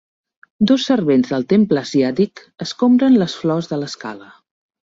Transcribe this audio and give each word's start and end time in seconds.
Dos 0.71 0.85
servents 0.91 1.33
del 1.33 1.45
temple 1.53 1.83
asiàtic 1.83 2.43
escombren 2.67 3.21
les 3.25 3.39
flors 3.43 3.73
de 3.75 3.81
l'escala 3.83 4.35